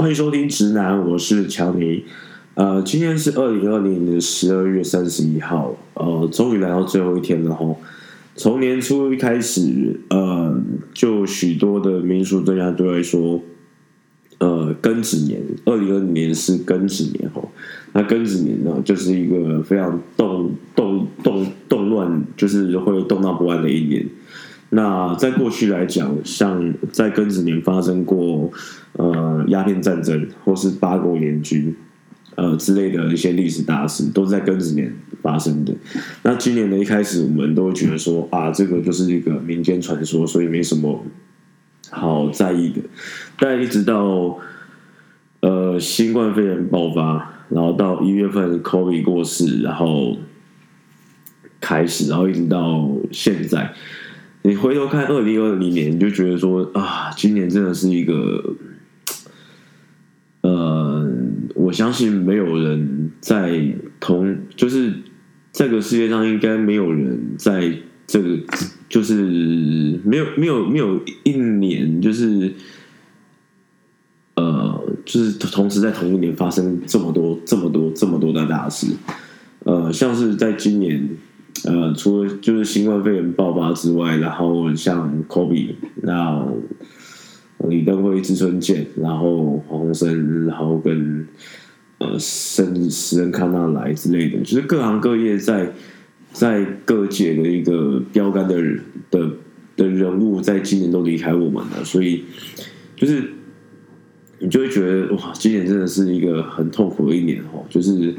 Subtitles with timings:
[0.00, 2.02] 欢迎收听直男，我是乔尼。
[2.54, 7.76] 呃，今天是二零二零年的十二月三十一号，呃，终于来到最后一天了哈。
[8.34, 10.58] 从年初一开始，呃，
[10.94, 13.42] 就许多的民俗专家都会说，
[14.38, 17.42] 呃，庚子年，二零二零年是庚子年哈。
[17.92, 24.06] 那庚子年呢，就是一个非常动动动动乱，就是会动荡不安的一年。
[24.72, 28.48] 那在过去来讲，像在庚子年发生过
[28.92, 31.74] 呃鸦片战争或是八国联军
[32.36, 35.74] 呃之类的一些历史大事，都是在庚子年发生的。
[36.22, 41.04] 那今年的一开始，我们都会觉得说啊，这个就是一个民间传说，所以没什么
[41.90, 42.80] 好在意的。
[43.40, 44.38] 但一直到
[45.40, 50.16] 呃新冠肺炎爆发，然后到一月份，Covid 过世，然后
[51.60, 53.74] 开始，然后一直到现在。
[54.42, 58.54] 你回头看二零二零年，你就觉得说啊，今年真的是一个，
[60.40, 61.06] 呃，
[61.54, 64.94] 我相信没有人在同，就是
[65.52, 67.70] 这个世界上应该没有人在
[68.06, 68.38] 这个，
[68.88, 72.54] 就是没有没有没有一年，就是
[74.36, 78.86] 呃，就是同时在同一年发生这么多这么多这么多的大事，
[79.64, 81.10] 呃，像是在今年。
[81.64, 86.46] 呃，除了就是新冠肺炎爆发之外，然后像 Kobe，那
[87.68, 91.26] 李登辉、志村健，然后黄鸿升，然后跟
[91.98, 95.70] 呃圣史恩康纳莱之类的，就是各行各业在
[96.32, 98.56] 在各界的一个标杆的
[99.10, 99.30] 的
[99.76, 102.24] 的人物，在今年都离开我们了，所以
[102.96, 103.22] 就是
[104.38, 108.14] 你就会觉得哇，今年真的是一个很痛苦的一年哦，就是。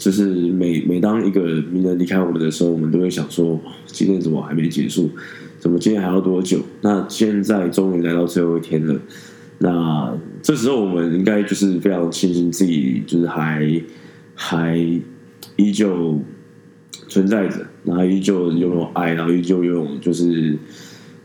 [0.00, 5.10] 就是每每当一个名人离开我们的时候，我们都会想说：今天怎么还没结束？
[5.58, 6.60] 怎么今天还要多久？
[6.80, 8.98] 那现在终于来到最后一天了。
[9.58, 13.82] 那这时候我们应该就是非常庆幸自己，就是还
[14.34, 14.78] 还
[15.56, 16.18] 依旧
[17.06, 20.56] 存在着，然后依旧拥有爱，然后依旧拥有就是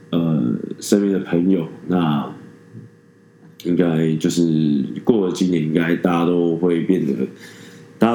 [0.10, 1.66] 呃身边的朋友。
[1.88, 2.30] 那
[3.64, 7.14] 应该就是过了今年，应该大家都会变得。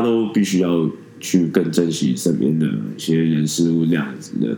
[0.03, 4.57] 都必须要去更珍惜身边的一些人事物，这样子的。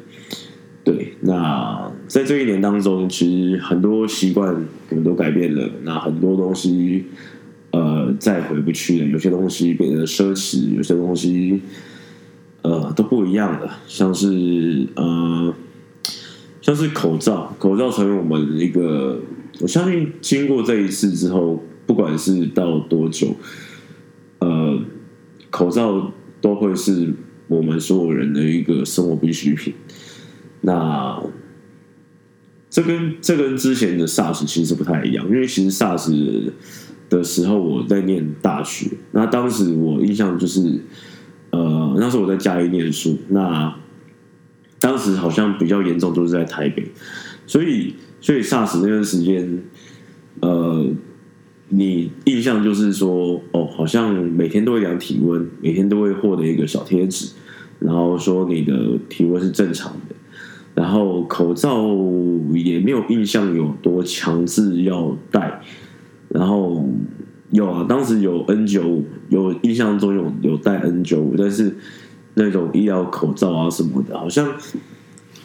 [0.84, 4.52] 对，那在这一年当中，其实很多习惯
[4.88, 7.04] 我们都改变了，那很多东西
[7.70, 11.60] 呃再回不去了，有些东西变得奢侈，有些东西
[12.62, 15.54] 呃都不一样了，像是呃
[16.60, 19.20] 像是口罩，口罩成为我们一个，
[19.60, 23.36] 我相信经过这一次之后，不管是到多久，
[24.40, 24.80] 呃。
[25.52, 27.12] 口罩都会是
[27.46, 29.74] 我们所有人的一个生活必需品。
[30.62, 31.22] 那
[32.70, 36.50] 这跟这跟之前的 SARS 其实不太一样，因为其实 SARS
[37.10, 40.80] 的时候我在念大学，那当时我印象就是，
[41.50, 43.76] 呃，那时候我在家里念书，那
[44.80, 46.90] 当时好像比较严重都是在台北，
[47.46, 49.62] 所以所以 SARS 那段时间，
[50.40, 50.90] 呃。
[51.68, 57.32] 你印象就是说，哦，好像每天都会量体温，每天都会获得一个小贴纸，
[57.78, 60.14] 然后说你的体温是正常的，
[60.74, 61.88] 然后口罩
[62.52, 65.62] 也没有印象有多强制要戴，
[66.28, 66.86] 然后
[67.50, 71.74] 有啊，当时有 N 九五，有印象中有有戴 N 九五，但是
[72.34, 74.52] 那种医疗口罩啊什么的，好像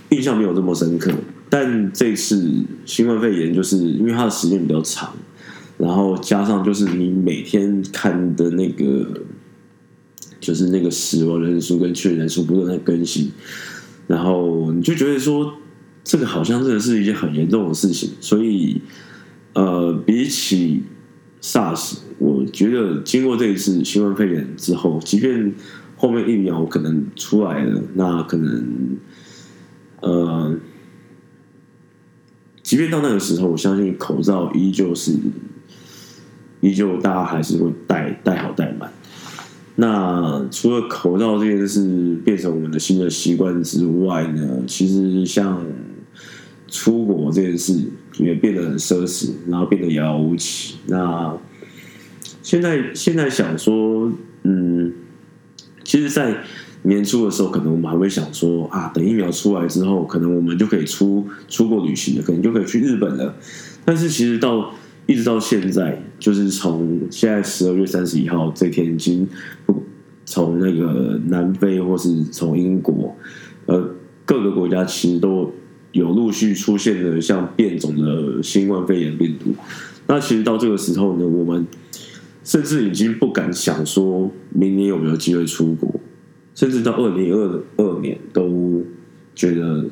[0.10, 1.12] 印象没有这么深刻。
[1.50, 5.14] 但这次新冠肺炎，就是因为它的时间比较长。
[5.78, 9.22] 然后加上就是你每天看的那个，
[10.40, 13.32] 就是那个死亡人数跟确诊人数不断在更新，
[14.08, 15.54] 然后你就觉得说，
[16.04, 18.10] 这个好像真的是一件很严重的事情。
[18.20, 18.82] 所以，
[19.54, 20.82] 呃，比起
[21.44, 25.54] SARS，我觉得经过这一次新冠肺炎之后，即便
[25.96, 28.98] 后面疫苗可能出来了，那可能，
[30.02, 30.58] 呃，
[32.64, 35.14] 即便到那个时候，我相信口罩依旧是。
[36.62, 38.92] 依旧，大家还是会戴戴好戴满。
[39.76, 45.64] 那除了口罩这件事变成我们的新的习惯之外呢，其实像
[46.68, 47.80] 出国这件事
[48.18, 50.78] 也变得很奢侈，然后变得遥遥无期。
[50.88, 51.38] 那
[52.42, 54.12] 现在现在想说，
[54.44, 54.92] 嗯，
[55.84, 56.44] 其实，在
[56.84, 63.36] 年初的时候，可能我们还会想说啊，等疫苗出来之后，可能我们就可以出出国旅行了，可能就可以去日本了。
[63.86, 64.74] 但是其实到
[65.06, 69.28] 一直到现在，就是从现在十二月三十一号这天，已经
[70.26, 73.16] 从那个南非或是从英国，
[73.66, 73.92] 呃，
[74.26, 75.52] 各个国家其实都
[75.92, 79.56] 有陆续出现了像变种的新冠肺炎病毒。
[80.08, 81.66] 那其实到这个时候呢，我们
[82.44, 85.94] 甚至已经不敢想说明年有没有机会出国，
[86.56, 88.84] 甚至到二零二二年都
[89.36, 89.86] 觉得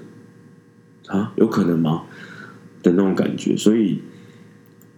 [1.07, 2.03] 啊，有可能吗
[2.81, 3.55] 的那种感觉。
[3.55, 3.99] 所以，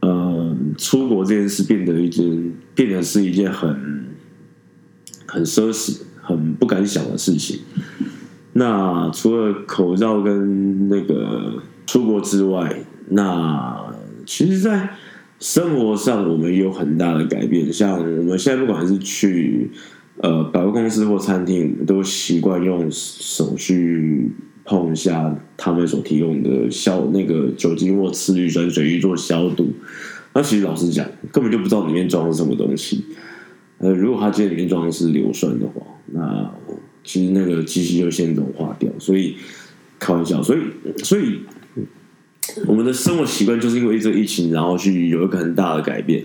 [0.02, 4.06] 呃，出国这件事变得一件，变得是一件很
[5.26, 7.62] 很奢侈、很不敢想的事情。
[8.54, 13.94] 那除了口罩跟那个出国之外，那
[14.26, 14.90] 其实，在
[15.40, 17.72] 生活上我们也有很大的改变。
[17.72, 19.70] 像我们现在不管是去
[20.22, 24.32] 呃百货公司或餐厅，都习惯用手去
[24.68, 29.72] 碰一下他们所提供的消那个酒精或次氯酸水去做消毒。
[30.34, 33.06] 那其实老实讲，根本就不知道里面装的什么东西。
[33.80, 36.52] 呃，如果它今天里面装的是硫酸的话，那
[37.04, 39.38] 其实那个机器就先融化掉，所以
[39.98, 40.60] 开玩笑，所以
[41.04, 41.40] 所以
[42.68, 46.24] 我们的生活习惯就是因为这个疫情，然后去有一个很大的改变。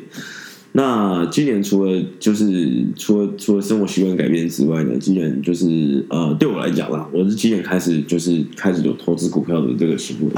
[0.73, 10.33] 那今年除了就是除了除了生活习惯改变之外呢，今年就是呃，对我来讲啦，我是今年开始就是开始有投资股票的这个行为。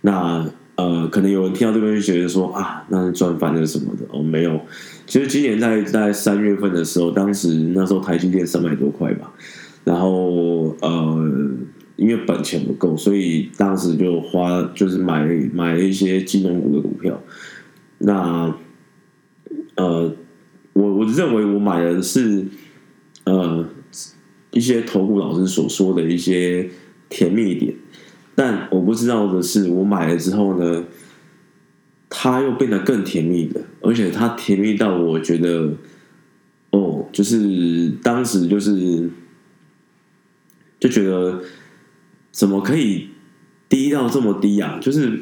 [0.00, 0.44] 那
[0.74, 4.60] 呃，可能有人听到这边就觉得说啊，那是赚翻了什么的哦，没有。
[5.06, 9.32] 其实今年在在三月份的时候，当时那时候台积电三百多块吧。
[9.84, 11.30] 然后呃，
[11.96, 17.20] 因为本钱不够，所以当时就花就是买买了一些金融股的股票。
[17.98, 18.54] 那
[19.78, 20.14] 呃，
[20.74, 22.46] 我我认为我买的是
[23.24, 23.66] 呃
[24.50, 26.68] 一些投顾老师所说的一些
[27.08, 27.74] 甜蜜点，
[28.34, 30.84] 但我不知道的是，我买了之后呢，
[32.10, 35.72] 它又变得更甜蜜了，而且它甜蜜到我觉得，
[36.72, 39.10] 哦，就是当时就是。
[40.80, 41.42] 就觉得
[42.30, 43.08] 怎么可以
[43.68, 44.78] 低到这么低啊？
[44.80, 45.18] 就是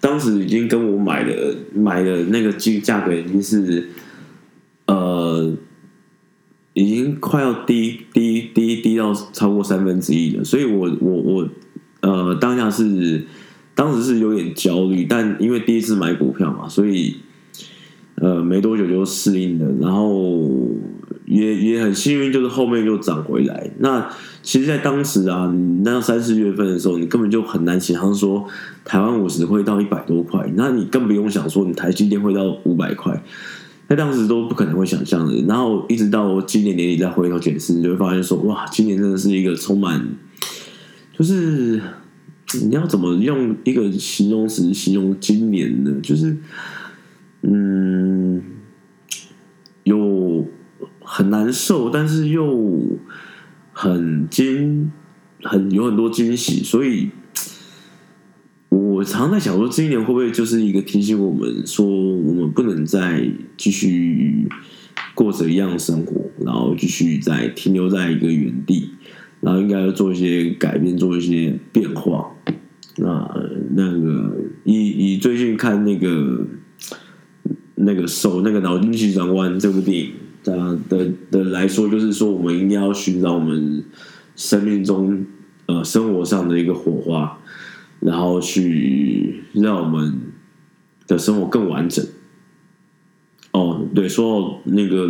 [0.00, 3.88] 当时已经跟我买的买的那个金价格已经是
[4.86, 5.54] 呃，
[6.72, 10.44] 已经快要低低低低到超过三分之一了。
[10.44, 11.48] 所以我我我
[12.00, 13.26] 呃当下是
[13.74, 17.16] 当时是有点焦虑，但因为第一次买股票嘛，所以
[18.20, 20.50] 呃没多久就适应了，然后
[21.26, 23.70] 也也很幸运，就是后面又涨回来。
[23.78, 24.08] 那
[24.42, 25.52] 其实，在当时啊，
[25.84, 28.46] 那三四月份的时候，你根本就很难想象说
[28.84, 33.22] 台湾五十会到一百多块，那你更不用想说你台积电会到五百块，
[33.88, 35.34] 在当时都不可能会想象的。
[35.46, 40.02] 然后一直到今年年底再回头检视，你就会发现说，哇，今年真的是一个充满，
[41.16, 41.80] 就是
[42.64, 45.94] 你要怎么用一个形容词形容今年呢？
[46.02, 46.34] 就是，
[47.42, 48.42] 嗯，
[49.84, 50.46] 又
[51.00, 52.98] 很难受，但是又。
[53.80, 54.90] 很惊，
[55.40, 57.10] 很有很多惊喜，所以
[58.70, 64.48] 我常在想说，这一年会不会就是一个提醒我们说，我们不能再继续
[65.14, 68.90] 过着一样生活，然后继续在停留在一个原地，
[69.40, 72.34] 然后应该要做一些改变，做一些变化。
[72.96, 73.30] 那
[73.76, 76.44] 那个以以最近看那个
[77.78, 80.12] 那个手那个脑筋急转弯这部电影。
[80.44, 83.84] 的的的来说，就是说，我们一定要寻找我们
[84.34, 85.26] 生命中
[85.66, 87.38] 呃生活上的一个火花，
[88.00, 90.14] 然后去让我们
[91.06, 92.02] 的生活更完整。
[93.50, 95.06] 哦，对，说到那个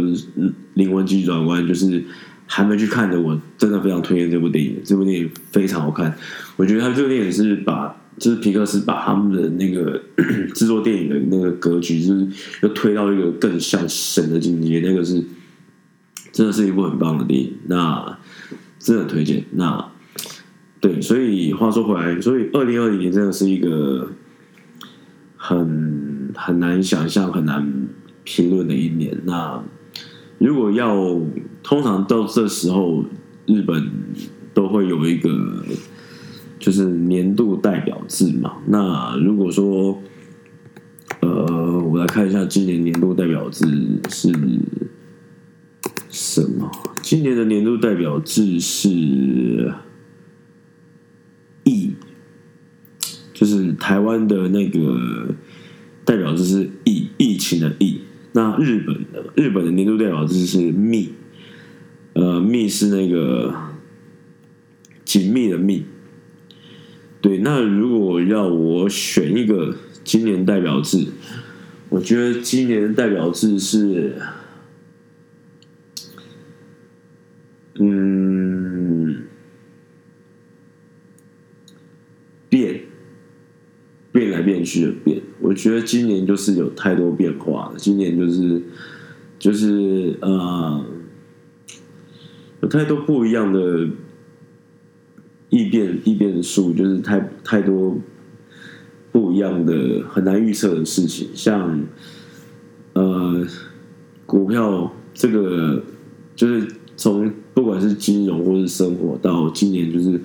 [0.74, 2.02] 灵魂急转弯，就是
[2.46, 4.80] 还没去看的，我真的非常推荐这部电影。
[4.82, 6.16] 这部电影非常好看，
[6.56, 10.00] 我觉得他这部电影是把，就是皮克斯把他们的那个
[10.54, 12.28] 制作电影的那个格局，就是
[12.62, 14.80] 又推到一个更像神的境界。
[14.80, 15.24] 那个是。
[16.30, 18.16] 真的是一部很棒的电影，那
[18.78, 19.44] 真的推荐。
[19.52, 19.90] 那
[20.78, 24.12] 对，所以话说回来，所以二零二零年真的是一个
[25.36, 27.88] 很很难想象、很难
[28.22, 29.18] 评论的一年。
[29.24, 29.60] 那
[30.38, 31.20] 如果要
[31.64, 33.04] 通常到这时候，
[33.46, 33.90] 日本
[34.54, 35.30] 都会有一个
[36.68, 38.58] 就是年度代表制嘛。
[38.66, 39.98] 那如果说
[41.20, 43.64] 呃，我来看一下今年年度代表制
[44.10, 44.30] 是。
[46.10, 46.70] 什么？
[47.00, 48.88] 今年的年度代表字是
[51.64, 51.92] “疫”，
[53.32, 55.34] 就是台湾的那个
[56.04, 58.00] 代表字是“疫”，疫情的“疫”。
[58.32, 61.12] 那日本的日本的年度代表字是“密”，
[62.14, 63.54] 呃，“密”是那个
[65.04, 65.84] 紧密的“密”。
[67.28, 71.08] 对，那如果要我选一个今年代表字，
[71.90, 74.14] 我觉得今年代表字是。
[77.80, 79.24] 嗯，
[82.48, 82.80] 变
[84.10, 85.20] 变来变去的变。
[85.40, 88.62] 我觉得今年就是有太多变化了，今年就是
[89.38, 90.82] 就是呃，
[92.62, 93.86] 有太多不一样的
[95.50, 97.96] 异变异变数，就是太太多
[99.10, 101.86] 不一样的很难预测的事情，像
[102.92, 103.46] 呃
[104.26, 105.82] 股票这个
[106.36, 110.20] 就是从不管是金融或是生活到今年就是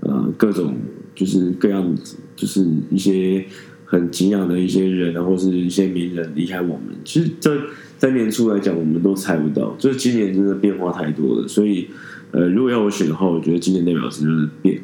[0.00, 0.76] 呃各种
[1.14, 3.46] 就是各样子就是一些。
[3.84, 7.50] 很敬仰的一些人啊，或是一些名人离开我们，其实，在
[7.98, 9.74] 在年初来讲，我们都猜不到。
[9.78, 11.88] 就是今年真的变化太多了，所以，
[12.32, 14.80] 呃，如果要我选的话，我觉得今年代表词就是变。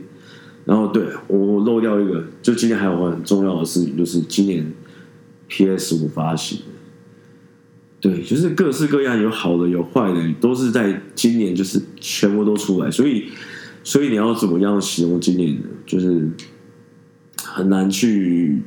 [0.64, 4.72] 然后，对我漏掉一个，就今年还有很重要的事情，就是今年
[5.48, 6.60] PS 五发行。
[8.00, 12.90] 对，就是各式各样，有好的有坏的，都是在今年就是全部都出来。
[12.90, 13.24] 所以，
[13.82, 15.62] 所以你要怎么样形容今年呢？
[15.84, 16.30] 就是
[17.42, 18.62] 很难去。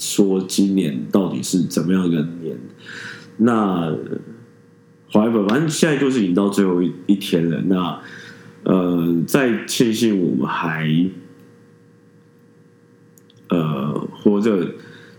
[0.00, 2.56] 说今年到底是怎么样一个年？
[3.36, 3.94] 那
[5.12, 7.60] 怀本反正现在就是已经到最后一一天了。
[7.66, 8.00] 那
[8.62, 10.90] 呃，在庆幸我们还
[13.50, 14.74] 呃活着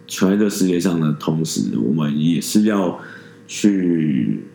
[0.07, 2.99] 存在这世界上的同时，我们也是要
[3.47, 4.45] 去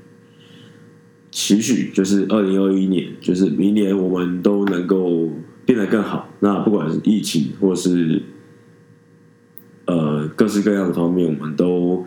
[1.30, 5.30] 期许，就是二零二一年，就是明年我们都能够
[5.64, 6.28] 变得更好。
[6.40, 8.20] 那不管是疫情或是。
[9.86, 12.04] 呃，各式各样的方面，我们都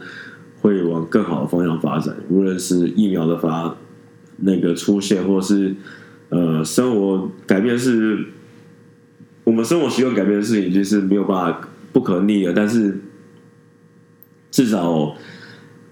[0.61, 2.15] 会往更好的方向发展。
[2.29, 3.75] 无论是疫苗的发
[4.37, 5.75] 那个出现，或是
[6.29, 8.25] 呃生活改变，是
[9.45, 12.53] 我们生活习惯改变的事情，就是没有办法不可逆的。
[12.53, 12.99] 但是
[14.51, 15.15] 至少，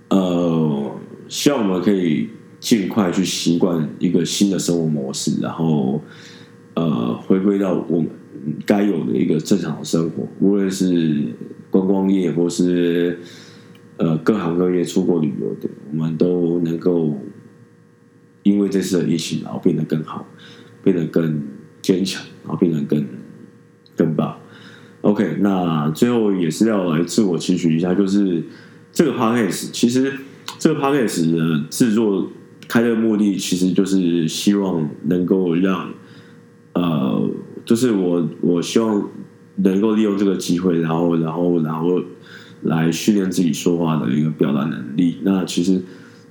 [0.10, 0.92] 呃，
[1.30, 2.30] 希望我们可以
[2.60, 6.02] 尽快去习惯一个新的生活模式，然后
[6.78, 8.10] 呃，回归到我们
[8.66, 11.34] 该有的一个正常的生活，无论是。
[11.70, 13.20] 观光业或是
[13.98, 17.20] 呃各行各业出国旅游的，我们都能够
[18.44, 20.26] 因为这次的疫情，然后变得更好，
[20.82, 21.44] 变得更
[21.82, 23.06] 坚强，然后变得更
[23.98, 24.40] 更棒。
[25.02, 28.42] OK，那最后也是要来自我期许一下，就是
[28.94, 30.14] 这个 Podcast，其实
[30.58, 32.32] 这个 Podcast 的制作
[32.70, 35.92] 开的目的，其实就是希望能够让，
[37.68, 39.08] 就是我我希望。
[39.60, 42.00] 能够利用这个机会，然后，然后，然后
[42.62, 45.18] 来训练自己说话的一个表达能力。
[45.24, 45.82] 那其实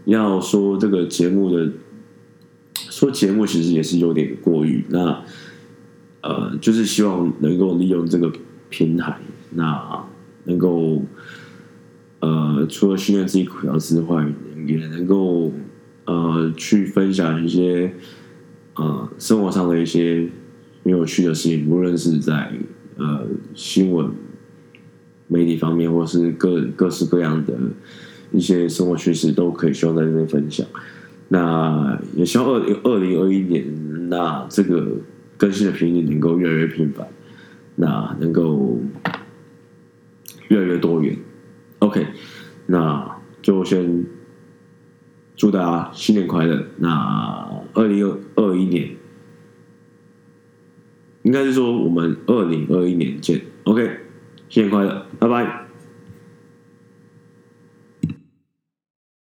[0.04, 1.72] 要说这个节目的
[2.72, 4.84] 说节目，其实也是有点过于。
[4.90, 5.24] 那
[6.20, 8.30] 呃，就是希望能够利用这个
[8.68, 9.18] 平台，
[9.50, 10.04] 那
[10.44, 11.02] 能够
[12.20, 14.24] 呃，除了训练自己口条之外，
[14.68, 15.50] 也能够
[16.04, 17.92] 呃，去分享一些
[18.76, 20.28] 呃生活上的一些
[20.86, 22.52] 很有趣的事情，无论是在。
[22.98, 24.10] 呃，新闻
[25.28, 27.52] 媒体方面，或是各各式各样的
[28.32, 30.66] 一些生活趋势，都可以希望在这边分享。
[31.28, 34.96] 那也希望二零二零二一年，那这个
[35.36, 37.06] 更新的频率能够越来越频繁，
[37.74, 38.80] 那能够
[40.48, 41.14] 越来越多元。
[41.80, 42.06] OK，
[42.64, 44.06] 那就先
[45.36, 46.64] 祝大家新年快乐。
[46.78, 48.95] 那二零二二一年。
[51.26, 53.98] 应该是说，我们二零二一年见，OK，
[54.48, 55.65] 新年快乐，拜拜。